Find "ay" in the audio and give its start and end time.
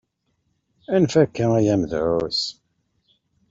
1.57-1.67